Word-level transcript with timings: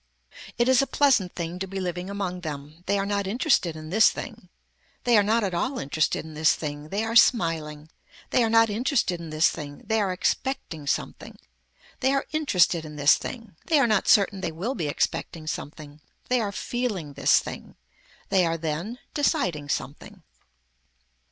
It 0.57 0.67
is 0.67 0.81
a 0.81 0.87
pleasant 0.87 1.35
thing 1.35 1.59
to 1.59 1.67
be 1.67 1.79
living 1.79 2.09
among 2.09 2.41
them. 2.41 2.81
They 2.87 2.97
are 2.97 3.05
not 3.05 3.27
interested 3.27 3.75
in 3.75 3.91
this 3.91 4.09
thing. 4.09 4.49
They 5.03 5.15
are 5.15 5.21
not 5.21 5.43
at 5.43 5.53
all 5.53 5.77
interested 5.77 6.25
in 6.25 6.33
this 6.33 6.55
thing. 6.55 6.89
They 6.89 7.03
are 7.03 7.15
smiling. 7.15 7.87
They 8.31 8.43
are 8.43 8.49
not 8.49 8.67
interested 8.71 9.19
in 9.19 9.29
this 9.29 9.51
thing. 9.51 9.83
They 9.85 10.01
are 10.01 10.11
expecting 10.11 10.87
something. 10.87 11.37
They 11.99 12.13
are 12.13 12.25
interested 12.31 12.83
in 12.83 12.95
this 12.95 13.15
thing. 13.15 13.55
They 13.67 13.77
are 13.77 13.85
not 13.85 14.07
certain 14.07 14.41
they 14.41 14.51
will 14.51 14.73
be 14.73 14.87
expecting 14.87 15.45
something. 15.45 16.01
They 16.29 16.41
are 16.41 16.51
feeling 16.51 17.13
this 17.13 17.37
thing. 17.37 17.75
They 18.29 18.43
are 18.43 18.57
then 18.57 18.97
deciding 19.13 19.69
something. 19.69 20.23